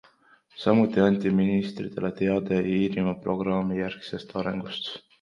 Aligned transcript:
Samuti 0.63 1.03
anti 1.07 1.33
ministritele 1.41 2.11
teada 2.23 2.59
Iirimaa 2.73 3.17
programmijärgsest 3.29 4.39
arengust. 4.43 4.95